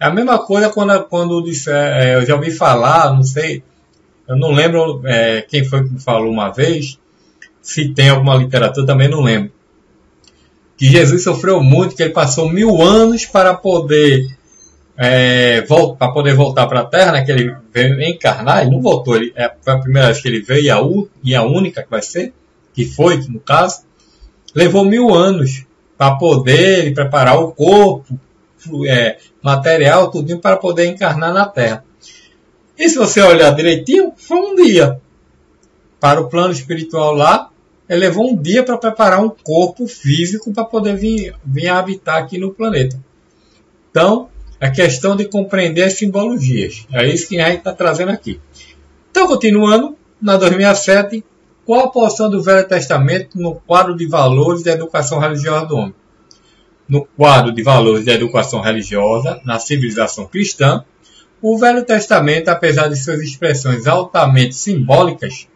É 0.00 0.06
a 0.06 0.10
mesma 0.10 0.38
coisa 0.38 0.70
quando, 0.70 1.04
quando 1.04 1.44
é, 1.68 2.14
eu 2.14 2.24
já 2.24 2.34
ouvi 2.34 2.50
falar, 2.50 3.12
não 3.14 3.22
sei, 3.22 3.62
eu 4.26 4.36
não 4.36 4.52
lembro 4.52 5.02
é, 5.04 5.42
quem 5.42 5.64
foi 5.64 5.86
que 5.86 5.98
falou 5.98 6.30
uma 6.30 6.50
vez, 6.50 6.98
se 7.64 7.88
tem 7.88 8.10
alguma 8.10 8.36
literatura, 8.36 8.86
também 8.86 9.08
não 9.08 9.22
lembro. 9.22 9.50
Que 10.76 10.86
Jesus 10.86 11.24
sofreu 11.24 11.62
muito, 11.62 11.96
que 11.96 12.02
ele 12.02 12.12
passou 12.12 12.48
mil 12.48 12.82
anos 12.82 13.24
para 13.24 13.54
poder 13.54 14.36
é, 14.96 15.62
para 15.62 16.12
poder 16.12 16.34
voltar 16.34 16.66
para 16.68 16.80
a 16.80 16.84
Terra, 16.84 17.12
né, 17.12 17.24
que 17.24 17.32
ele 17.32 17.56
veio 17.72 18.00
encarnar, 18.02 18.62
ele 18.62 18.70
não 18.70 18.80
voltou, 18.80 19.16
ele, 19.16 19.32
é, 19.34 19.50
foi 19.60 19.72
a 19.72 19.78
primeira 19.78 20.06
vez 20.08 20.20
que 20.20 20.28
ele 20.28 20.40
veio 20.40 20.64
e 20.64 20.70
a, 20.70 20.78
e 21.24 21.34
a 21.34 21.42
única 21.42 21.82
que 21.82 21.90
vai 21.90 22.02
ser, 22.02 22.32
que 22.72 22.84
foi, 22.84 23.16
no 23.28 23.40
caso, 23.40 23.82
levou 24.54 24.84
mil 24.84 25.12
anos 25.12 25.64
para 25.98 26.14
poder 26.14 26.92
preparar 26.94 27.40
o 27.40 27.52
corpo, 27.52 28.18
é, 28.86 29.18
material, 29.42 30.10
tudo 30.10 30.38
para 30.38 30.56
poder 30.56 30.86
encarnar 30.86 31.32
na 31.32 31.46
Terra. 31.46 31.84
E 32.78 32.88
se 32.88 32.96
você 32.96 33.20
olhar 33.20 33.50
direitinho, 33.50 34.12
foi 34.16 34.38
um 34.38 34.54
dia. 34.54 35.00
Para 36.00 36.20
o 36.20 36.28
plano 36.28 36.52
espiritual 36.52 37.14
lá, 37.14 37.50
ele 37.88 38.00
levou 38.00 38.30
um 38.30 38.36
dia 38.36 38.62
para 38.62 38.78
preparar 38.78 39.22
um 39.22 39.28
corpo 39.28 39.86
físico 39.86 40.52
para 40.52 40.64
poder 40.64 40.96
vir, 40.96 41.34
vir 41.44 41.68
habitar 41.68 42.22
aqui 42.22 42.38
no 42.38 42.52
planeta. 42.52 42.98
Então, 43.90 44.28
a 44.60 44.70
questão 44.70 45.14
de 45.14 45.26
compreender 45.26 45.82
as 45.82 45.94
simbologias. 45.94 46.86
É 46.92 47.06
isso 47.06 47.28
que 47.28 47.38
a 47.38 47.48
gente 47.48 47.58
está 47.58 47.72
trazendo 47.72 48.10
aqui. 48.10 48.40
Então, 49.10 49.26
continuando, 49.26 49.96
na 50.20 50.36
2007, 50.36 51.22
qual 51.64 51.84
a 51.84 51.90
porção 51.90 52.30
do 52.30 52.42
Velho 52.42 52.66
Testamento 52.66 53.38
no 53.38 53.56
quadro 53.56 53.96
de 53.96 54.06
valores 54.06 54.62
da 54.62 54.72
educação 54.72 55.18
religiosa 55.18 55.66
do 55.66 55.76
homem? 55.76 55.94
No 56.88 57.04
quadro 57.04 57.52
de 57.52 57.62
valores 57.62 58.04
da 58.04 58.12
educação 58.12 58.60
religiosa 58.60 59.40
na 59.44 59.58
civilização 59.58 60.26
cristã, 60.26 60.84
o 61.40 61.58
Velho 61.58 61.84
Testamento, 61.84 62.48
apesar 62.48 62.88
de 62.88 62.96
suas 62.96 63.20
expressões 63.20 63.86
altamente 63.86 64.54
simbólicas, 64.54 65.46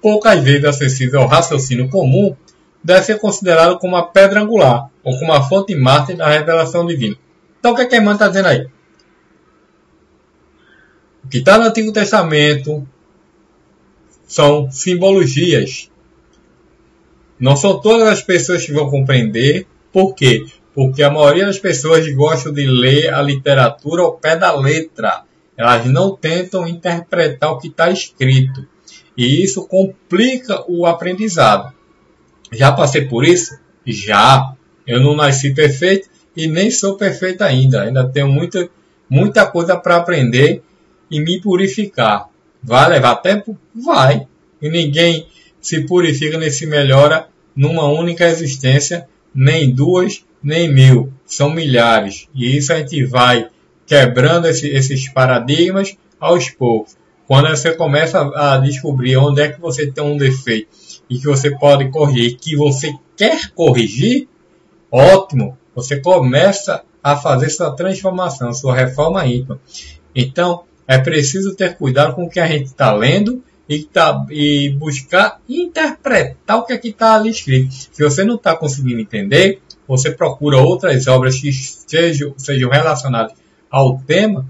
poucas 0.00 0.42
vezes 0.42 0.64
acessível 0.64 1.22
ao 1.22 1.28
raciocínio 1.28 1.88
comum, 1.88 2.36
deve 2.82 3.02
ser 3.02 3.18
considerado 3.18 3.78
como 3.78 3.96
a 3.96 4.06
pedra 4.06 4.40
angular 4.40 4.88
ou 5.02 5.18
como 5.18 5.32
a 5.32 5.42
fonte 5.42 5.74
mártir 5.74 6.16
da 6.16 6.28
revelação 6.28 6.86
divina. 6.86 7.16
Então 7.58 7.72
o 7.72 7.74
que, 7.74 7.82
é 7.82 7.86
que 7.86 7.96
está 7.96 8.28
dizendo 8.28 8.46
aí? 8.46 8.68
O 11.24 11.28
que 11.28 11.38
está 11.38 11.58
no 11.58 11.64
Antigo 11.64 11.92
Testamento 11.92 12.86
são 14.26 14.70
simbologias. 14.70 15.90
Não 17.38 17.56
são 17.56 17.80
todas 17.80 18.08
as 18.08 18.22
pessoas 18.22 18.64
que 18.64 18.72
vão 18.72 18.88
compreender. 18.88 19.66
Por 19.92 20.14
quê? 20.14 20.46
Porque 20.74 21.02
a 21.02 21.10
maioria 21.10 21.46
das 21.46 21.58
pessoas 21.58 22.06
gostam 22.14 22.52
de 22.52 22.66
ler 22.66 23.12
a 23.12 23.20
literatura 23.20 24.02
ao 24.02 24.16
pé 24.16 24.36
da 24.36 24.54
letra. 24.54 25.24
Elas 25.56 25.86
não 25.86 26.16
tentam 26.16 26.68
interpretar 26.68 27.50
o 27.50 27.58
que 27.58 27.68
está 27.68 27.90
escrito. 27.90 28.66
E 29.16 29.42
isso 29.42 29.66
complica 29.66 30.64
o 30.68 30.86
aprendizado. 30.86 31.72
Já 32.52 32.72
passei 32.72 33.06
por 33.06 33.24
isso? 33.24 33.58
Já. 33.84 34.54
Eu 34.86 35.00
não 35.00 35.16
nasci 35.16 35.52
perfeito, 35.52 36.08
e 36.36 36.46
nem 36.46 36.70
sou 36.70 36.96
perfeito 36.96 37.42
ainda. 37.42 37.82
Ainda 37.82 38.06
tenho 38.06 38.28
muita, 38.28 38.68
muita 39.08 39.46
coisa 39.46 39.76
para 39.76 39.96
aprender 39.96 40.62
e 41.10 41.20
me 41.20 41.40
purificar. 41.40 42.28
Vai 42.62 42.88
levar 42.90 43.16
tempo? 43.16 43.58
Vai. 43.74 44.26
E 44.60 44.68
ninguém 44.68 45.26
se 45.60 45.86
purifica 45.86 46.38
nem 46.38 46.50
se 46.50 46.66
melhora 46.66 47.28
numa 47.54 47.88
única 47.88 48.28
existência, 48.28 49.08
nem 49.34 49.72
duas, 49.72 50.24
nem 50.42 50.72
mil. 50.72 51.12
São 51.24 51.50
milhares. 51.50 52.28
E 52.34 52.56
isso 52.56 52.72
a 52.72 52.78
gente 52.78 53.02
vai 53.04 53.48
quebrando 53.86 54.46
esse, 54.46 54.68
esses 54.68 55.08
paradigmas 55.08 55.96
aos 56.20 56.50
poucos. 56.50 56.96
Quando 57.26 57.48
você 57.48 57.74
começa 57.74 58.20
a 58.20 58.58
descobrir 58.58 59.16
onde 59.16 59.40
é 59.40 59.48
que 59.48 59.60
você 59.60 59.90
tem 59.90 60.04
um 60.04 60.16
defeito 60.16 60.68
e 61.10 61.18
que 61.18 61.26
você 61.26 61.50
pode 61.50 61.90
corrigir, 61.90 62.36
que 62.36 62.56
você 62.56 62.94
quer 63.16 63.50
corrigir, 63.52 64.28
ótimo 64.90 65.58
você 65.74 66.00
começa 66.00 66.82
a 67.02 67.16
fazer 67.16 67.50
sua 67.50 67.74
transformação, 67.74 68.52
sua 68.52 68.74
reforma 68.74 69.26
íntima. 69.26 69.60
Então, 70.14 70.64
é 70.88 70.98
preciso 70.98 71.54
ter 71.54 71.76
cuidado 71.76 72.14
com 72.14 72.24
o 72.24 72.30
que 72.30 72.40
a 72.40 72.46
gente 72.46 72.66
está 72.66 72.92
lendo 72.92 73.42
e, 73.68 73.82
tá, 73.82 74.24
e 74.30 74.70
buscar 74.70 75.40
interpretar 75.48 76.58
o 76.58 76.64
que 76.64 76.72
é 76.72 76.80
está 76.82 77.14
ali 77.14 77.30
escrito. 77.30 77.72
Se 77.72 78.02
você 78.02 78.24
não 78.24 78.36
está 78.36 78.56
conseguindo 78.56 79.00
entender, 79.00 79.60
você 79.86 80.10
procura 80.10 80.58
outras 80.58 81.06
obras 81.06 81.38
que 81.38 81.52
sejam, 81.52 82.34
sejam 82.36 82.70
relacionadas 82.70 83.34
ao 83.70 83.98
tema 83.98 84.46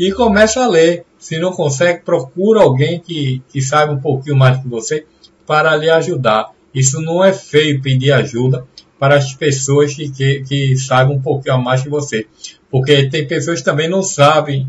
e 0.00 0.10
começa 0.12 0.64
a 0.64 0.66
ler. 0.66 1.04
Se 1.18 1.38
não 1.38 1.52
consegue, 1.52 2.00
procura 2.00 2.62
alguém 2.62 2.98
que, 2.98 3.42
que 3.50 3.60
saiba 3.60 3.92
um 3.92 4.00
pouquinho 4.00 4.34
mais 4.34 4.58
que 4.58 4.66
você 4.66 5.04
para 5.46 5.76
lhe 5.76 5.90
ajudar. 5.90 6.52
Isso 6.74 7.02
não 7.02 7.22
é 7.22 7.34
feio 7.34 7.82
pedir 7.82 8.10
ajuda, 8.10 8.64
para 8.98 9.16
as 9.16 9.34
pessoas 9.34 9.94
que, 9.94 10.10
que, 10.10 10.42
que 10.44 10.78
saibam 10.78 11.16
um 11.16 11.20
pouquinho 11.20 11.62
mais 11.62 11.82
que 11.82 11.90
você. 11.90 12.26
Porque 12.70 13.10
tem 13.10 13.26
pessoas 13.26 13.58
que 13.58 13.64
também 13.64 13.90
não 13.90 14.02
sabem 14.02 14.66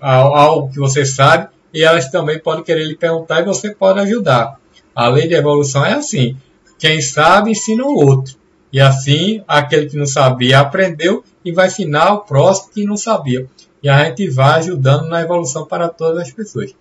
algo 0.00 0.70
que 0.70 0.78
você 0.78 1.04
sabe 1.04 1.48
e 1.74 1.82
elas 1.82 2.08
também 2.08 2.38
podem 2.38 2.62
querer 2.62 2.84
lhe 2.84 2.96
perguntar 2.96 3.40
e 3.40 3.44
você 3.44 3.74
pode 3.74 3.98
ajudar. 3.98 4.56
A 4.94 5.08
lei 5.08 5.26
de 5.26 5.34
evolução 5.34 5.84
é 5.84 5.94
assim: 5.94 6.36
quem 6.78 7.00
sabe 7.00 7.50
ensina 7.50 7.84
o 7.84 7.94
outro. 7.94 8.36
E 8.72 8.80
assim, 8.80 9.42
aquele 9.48 9.88
que 9.88 9.96
não 9.96 10.06
sabia 10.06 10.60
aprendeu 10.60 11.24
e 11.44 11.50
vai 11.50 11.66
ensinar 11.66 12.12
o 12.12 12.20
próximo 12.20 12.72
que 12.72 12.84
não 12.84 12.96
sabia. 12.96 13.48
E 13.82 13.88
a 13.88 14.04
gente 14.04 14.28
vai 14.28 14.58
ajudando 14.58 15.08
na 15.08 15.22
evolução 15.22 15.66
para 15.66 15.88
todas 15.88 16.22
as 16.22 16.32
pessoas. 16.32 16.74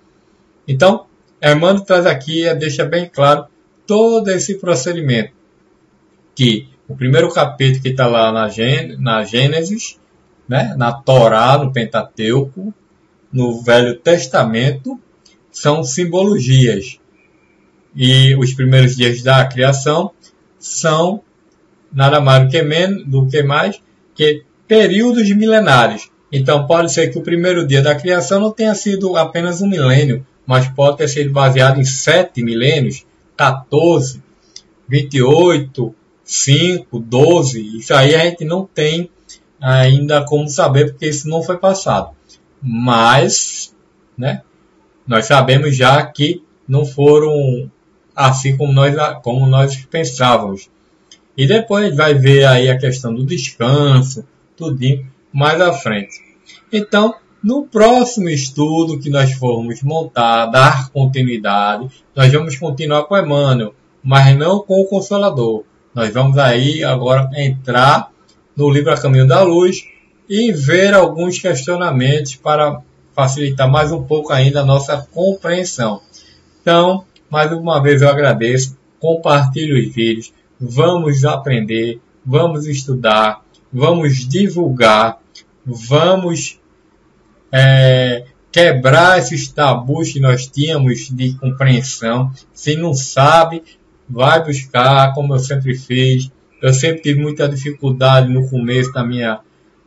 Então, 0.68 1.06
Emmanuel 1.42 1.82
traz 1.82 2.06
aqui, 2.06 2.54
deixa 2.56 2.84
bem 2.84 3.10
claro 3.10 3.46
todo 3.88 4.30
esse 4.30 4.56
procedimento. 4.56 5.32
Que 6.36 6.68
o 6.88 6.96
primeiro 6.96 7.32
capítulo 7.32 7.82
que 7.82 7.90
está 7.90 8.06
lá 8.06 8.32
na, 8.32 8.50
na 8.98 9.24
Gênesis, 9.24 10.00
né, 10.48 10.74
na 10.78 10.92
Torá, 10.92 11.58
no 11.58 11.72
Pentateuco, 11.72 12.74
no 13.32 13.62
Velho 13.62 13.96
Testamento, 14.00 15.00
são 15.52 15.84
simbologias. 15.84 17.00
E 17.96 18.36
os 18.36 18.54
primeiros 18.54 18.96
dias 18.96 19.22
da 19.22 19.46
criação 19.46 20.12
são 20.58 21.22
nada 21.92 22.20
mais 22.20 22.44
do 22.44 22.50
que, 22.50 22.62
menos, 22.62 23.06
do 23.06 23.28
que 23.28 23.44
mais 23.44 23.82
que 24.14 24.44
períodos 24.68 25.30
milenares. 25.34 26.10
Então 26.32 26.68
pode 26.68 26.92
ser 26.92 27.10
que 27.10 27.18
o 27.18 27.24
primeiro 27.24 27.66
dia 27.66 27.82
da 27.82 27.96
criação 27.96 28.40
não 28.40 28.52
tenha 28.52 28.76
sido 28.76 29.16
apenas 29.18 29.62
um 29.62 29.68
milênio, 29.68 30.26
mas 30.46 30.68
pode 30.68 30.98
ter 30.98 31.08
sido 31.08 31.32
baseado 31.32 31.80
em 31.80 31.86
sete 31.86 32.44
milênios, 32.44 33.06
14, 33.36 34.22
28, 34.88 35.96
5, 36.24 37.00
12. 37.00 37.78
Isso 37.78 37.94
aí 37.94 38.16
a 38.16 38.26
gente 38.26 38.46
não 38.46 38.66
tem 38.66 39.10
ainda 39.60 40.24
como 40.24 40.48
saber, 40.48 40.92
porque 40.92 41.08
isso 41.08 41.28
não 41.28 41.42
foi 41.42 41.58
passado. 41.58 42.12
Mas, 42.62 43.76
né, 44.18 44.42
nós 45.08 45.26
sabemos 45.26 45.76
já 45.76 46.06
que 46.06 46.44
não 46.68 46.86
foram 46.86 47.70
assim 48.16 48.56
como 48.58 48.74
nós, 48.74 48.94
como 49.24 49.48
nós 49.48 49.76
pensávamos. 49.86 50.70
E 51.36 51.48
depois 51.48 51.96
vai 51.96 52.14
ver 52.14 52.46
aí 52.46 52.70
a 52.70 52.78
questão 52.78 53.14
do 53.14 53.26
descanso, 53.26 54.26
tudinho, 54.58 55.10
mais 55.34 55.60
à 55.62 55.74
frente. 55.74 56.20
Então, 56.72 57.16
no 57.44 57.66
próximo 57.66 58.30
estudo 58.30 59.00
que 59.00 59.10
nós 59.10 59.32
formos 59.34 59.82
montar, 59.82 60.48
dar 60.48 60.90
continuidade, 60.90 61.90
nós 62.16 62.32
vamos 62.32 62.58
continuar 62.58 63.04
com 63.04 63.18
Emmanuel, 63.18 63.74
mas 64.04 64.38
não 64.38 64.60
com 64.60 64.82
o 64.82 64.88
Consolador. 64.88 65.64
Nós 65.94 66.14
vamos 66.14 66.38
aí 66.38 66.84
agora 66.84 67.30
entrar 67.36 68.12
no 68.56 68.70
livro 68.70 68.92
A 68.92 68.98
Caminho 68.98 69.28
da 69.28 69.42
Luz 69.42 69.86
e 70.30 70.52
ver 70.52 70.94
alguns 70.94 71.40
questionamentos 71.40 72.36
para 72.36 72.82
facilitar 73.16 73.70
mais 73.70 73.92
um 73.92 74.04
pouco 74.04 74.32
ainda 74.32 74.62
a 74.62 74.66
nossa 74.66 75.08
compreensão. 75.12 76.02
Então, 76.62 77.06
mais 77.30 77.52
uma 77.52 77.82
vez 77.82 78.02
eu 78.02 78.10
agradeço, 78.10 78.78
compartilhe 79.00 79.74
os 79.74 79.94
vídeos, 79.94 80.34
vamos 80.60 81.24
aprender, 81.26 82.00
vamos 82.26 82.68
estudar, 82.68 83.42
vamos 83.72 84.28
divulgar, 84.28 85.20
vamos 85.66 86.60
é, 87.52 88.26
quebrar 88.52 89.20
esses 89.20 89.52
tabus 89.52 90.12
que 90.12 90.20
nós 90.20 90.48
tínhamos 90.48 91.10
de 91.10 91.34
compreensão. 91.36 92.32
Se 92.54 92.76
não 92.76 92.94
sabe, 92.94 93.64
vai 94.10 94.44
buscar, 94.44 95.14
como 95.14 95.36
eu 95.36 95.40
sempre 95.40 95.76
fiz. 95.76 96.32
Eu 96.62 96.74
sempre 96.74 97.02
tive 97.02 97.22
muita 97.22 97.48
dificuldade 97.48 98.32
no 98.32 98.50
começo 98.50 98.92
da 98.92 99.06
minha, 99.06 99.40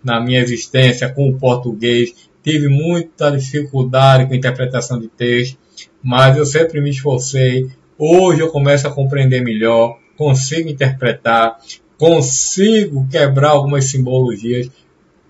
na 0.02 0.20
minha 0.20 0.40
existência 0.40 1.12
com 1.12 1.28
o 1.28 1.38
português. 1.38 2.30
Tive 2.42 2.68
muita 2.68 3.30
dificuldade 3.30 4.26
com 4.26 4.32
a 4.32 4.36
interpretação 4.36 4.98
de 4.98 5.08
texto, 5.08 5.58
mas 6.02 6.36
eu 6.36 6.46
sempre 6.46 6.80
me 6.80 6.90
esforcei. 6.90 7.68
Hoje 7.98 8.40
eu 8.40 8.48
começo 8.48 8.86
a 8.88 8.90
compreender 8.90 9.42
melhor, 9.42 9.98
consigo 10.16 10.68
interpretar, 10.68 11.58
consigo 12.02 13.06
quebrar 13.09 13.50
algumas 13.50 13.85
simbologias. 13.85 14.68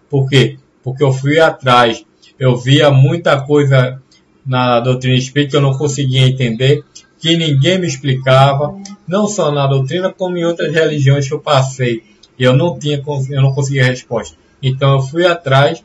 Por 0.09 0.27
quê? 0.27 0.57
Porque 0.83 1.05
eu 1.05 1.13
fui 1.13 1.39
atrás. 1.39 2.03
Eu 2.39 2.57
via 2.57 2.91
muita 2.91 3.39
coisa 3.43 4.01
na 4.45 4.81
doutrina 4.81 5.15
espírita 5.15 5.51
que 5.51 5.57
eu 5.59 5.61
não 5.61 5.77
conseguia 5.77 6.27
entender 6.27 6.83
que 7.19 7.37
ninguém 7.37 7.79
me 7.79 7.87
explicava, 7.87 8.75
não 9.07 9.27
só 9.27 9.53
na 9.53 9.67
doutrina, 9.67 10.11
como 10.11 10.39
em 10.39 10.45
outras 10.45 10.73
religiões 10.73 11.29
que 11.29 11.35
eu 11.35 11.41
passei. 11.41 12.05
E 12.39 12.43
eu 12.43 12.57
não 12.57 12.79
tinha, 12.79 13.05
eu 13.29 13.43
não 13.43 13.53
conseguia 13.53 13.85
resposta. 13.85 14.35
Então 14.63 14.95
eu 14.95 15.03
fui 15.03 15.27
atrás, 15.27 15.85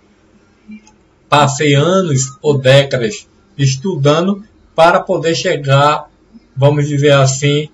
passei 1.28 1.74
anos 1.74 2.38
ou 2.42 2.58
décadas 2.58 3.28
estudando 3.58 4.42
para 4.74 5.02
poder 5.02 5.36
chegar, 5.36 6.10
vamos 6.56 6.88
dizer 6.88 7.12
assim, 7.12 7.68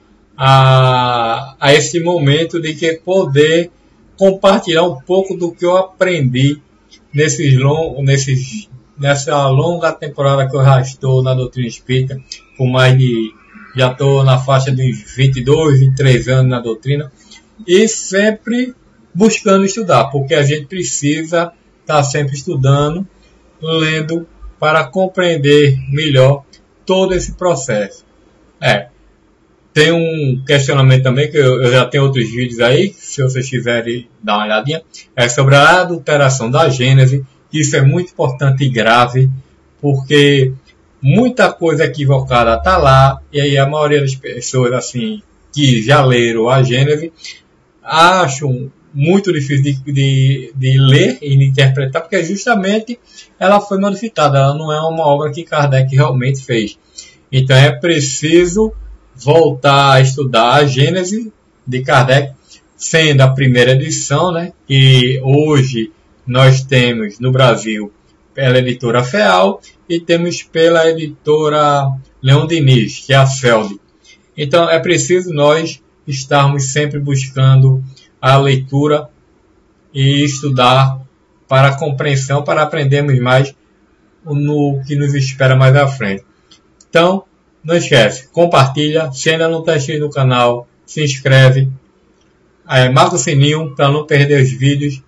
a, 0.46 1.56
a 1.58 1.74
esse 1.74 2.02
momento 2.02 2.62
de 2.62 2.74
que 2.74 2.96
poder 2.96 3.72
compartilhar 4.18 4.84
um 4.84 5.00
pouco 5.00 5.38
do 5.38 5.54
que 5.54 5.66
eu 5.66 5.78
aprendi 5.78 6.62
nesses 7.14 7.58
long, 7.58 8.04
nesses, 8.04 8.70
nessa 9.00 9.48
longa 9.48 9.94
temporada 9.94 10.50
que 10.50 10.54
eu 10.54 10.62
já 10.62 10.82
estou 10.82 11.24
na 11.24 11.34
doutrina 11.34 11.70
espírita, 11.70 12.22
por 12.58 12.68
mais 12.68 12.98
de 12.98 13.34
já 13.74 13.94
estou 13.94 14.22
na 14.26 14.38
faixa 14.38 14.70
de 14.70 14.92
22, 14.92 15.80
23 15.80 16.28
anos 16.28 16.52
na 16.52 16.60
doutrina, 16.60 17.10
e 17.66 17.88
sempre 17.88 18.76
buscando 19.14 19.64
estudar, 19.64 20.10
porque 20.10 20.36
a 20.36 20.44
gente 20.44 20.66
precisa 20.66 21.54
estar 21.80 21.98
tá 22.00 22.04
sempre 22.04 22.36
estudando, 22.36 23.08
lendo, 23.62 24.28
para 24.60 24.84
compreender 24.84 25.80
melhor 25.90 26.44
todo 26.86 27.14
esse 27.14 27.32
processo. 27.32 28.06
É, 28.60 28.90
tem 29.74 29.92
um 29.92 30.44
questionamento 30.46 31.04
também, 31.04 31.30
que 31.32 31.38
eu, 31.38 31.64
eu, 31.64 31.72
já 31.72 31.86
tenho 31.86 32.04
outros 32.04 32.30
vídeos 32.30 32.60
aí, 32.60 32.94
se 32.96 33.24
vocês 33.24 33.50
quiserem 33.50 34.08
dar 34.22 34.36
uma 34.38 34.46
olhadinha, 34.46 34.84
é 35.16 35.28
sobre 35.28 35.56
a 35.56 35.82
adulteração 35.82 36.50
da 36.50 36.70
Gênese. 36.70 37.26
Isso 37.52 37.76
é 37.76 37.82
muito 37.82 38.12
importante 38.12 38.64
e 38.64 38.70
grave, 38.70 39.30
porque 39.82 40.54
muita 41.02 41.52
coisa 41.52 41.86
equivocada 41.86 42.56
está 42.56 42.78
lá, 42.78 43.20
e 43.32 43.42
aí 43.42 43.58
a 43.58 43.68
maioria 43.68 44.02
das 44.02 44.16
pessoas 44.16 44.72
assim 44.74 45.22
que 45.52 45.82
já 45.82 46.04
leram 46.04 46.50
a 46.50 46.62
Gênese 46.62 47.12
acham 47.82 48.72
muito 48.94 49.34
difícil 49.34 49.64
de, 49.64 49.92
de, 49.92 50.54
de, 50.56 50.78
ler 50.78 51.18
e 51.22 51.36
de 51.36 51.46
interpretar, 51.46 52.02
porque 52.02 52.24
justamente 52.24 53.00
ela 53.40 53.60
foi 53.60 53.80
modificada, 53.80 54.38
ela 54.38 54.54
não 54.54 54.72
é 54.72 54.80
uma 54.82 55.06
obra 55.08 55.32
que 55.32 55.44
Kardec 55.44 55.96
realmente 55.96 56.44
fez. 56.44 56.78
Então 57.32 57.58
é 57.58 57.72
preciso 57.72 58.72
voltar 59.16 59.94
a 59.94 60.02
estudar 60.02 60.54
a 60.56 60.66
Gênese 60.66 61.32
de 61.66 61.82
Kardec, 61.82 62.34
sendo 62.76 63.22
a 63.22 63.30
primeira 63.30 63.72
edição, 63.72 64.32
né, 64.32 64.52
que 64.68 65.22
hoje 65.24 65.92
nós 66.26 66.64
temos 66.64 67.20
no 67.20 67.32
Brasil 67.32 67.92
pela 68.34 68.58
editora 68.58 69.04
FEAL 69.04 69.62
e 69.88 70.00
temos 70.00 70.42
pela 70.44 70.90
editora 70.90 71.92
Leão 72.22 72.48
Diniz, 72.48 73.00
que 73.06 73.14
é 73.14 73.18
a 73.18 73.28
FELD. 73.28 73.80
Então 74.36 74.70
é 74.70 74.80
preciso 74.80 75.32
nós 75.32 75.82
estarmos 76.08 76.72
sempre 76.72 77.00
buscando 77.00 77.84
a 78.22 78.38
leitura 78.38 79.10
e 79.94 80.24
estudar 80.24 81.00
para 81.48 81.70
a 81.70 81.78
compreensão, 81.78 82.44
para 82.44 82.64
aprendermos 82.64 83.20
mais 83.20 83.54
no 84.26 84.82
que 84.88 84.96
nos 84.96 85.14
espera 85.14 85.56
mais 85.56 85.76
à 85.76 85.88
frente. 85.88 86.26
Então, 86.90 87.26
não 87.64 87.76
esquece, 87.76 88.28
compartilha, 88.28 89.12
se 89.12 89.30
ainda 89.30 89.48
não 89.48 89.60
está 89.60 89.78
inscrito 89.78 90.02
no 90.02 90.10
canal, 90.10 90.68
se 90.86 91.04
inscreve, 91.04 91.72
é, 92.70 92.90
marca 92.90 93.16
o 93.16 93.20
sininho 93.20 93.76
para 93.76 93.90
não 93.90 94.06
perder 94.06 94.42
os 94.42 94.52
vídeos. 94.52 95.02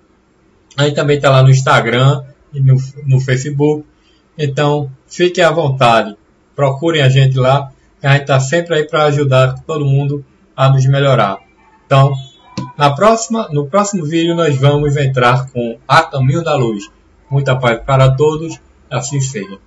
Aí 0.77 0.93
também 0.93 1.17
está 1.17 1.29
lá 1.29 1.41
no 1.41 1.49
Instagram 1.49 2.23
e 2.53 2.59
no, 2.59 2.75
no 3.05 3.19
Facebook. 3.19 3.85
Então, 4.37 4.91
fiquem 5.07 5.43
à 5.43 5.51
vontade. 5.51 6.15
Procurem 6.55 7.01
a 7.01 7.09
gente 7.09 7.37
lá, 7.37 7.71
que 7.99 8.07
a 8.07 8.13
gente 8.13 8.21
está 8.21 8.39
sempre 8.39 8.75
aí 8.75 8.87
para 8.87 9.05
ajudar 9.05 9.55
todo 9.65 9.85
mundo 9.85 10.25
a 10.55 10.69
nos 10.69 10.85
melhorar. 10.85 11.39
Então, 11.85 12.13
na 12.77 12.93
próxima, 12.93 13.47
no 13.51 13.67
próximo 13.67 14.05
vídeo 14.05 14.35
nós 14.35 14.57
vamos 14.57 14.95
entrar 14.97 15.49
com 15.51 15.77
A 15.87 16.03
Caminho 16.03 16.43
da 16.43 16.55
Luz. 16.55 16.89
Muita 17.29 17.55
paz 17.55 17.81
para 17.85 18.11
todos, 18.15 18.59
assim 18.89 19.19
seja. 19.19 19.59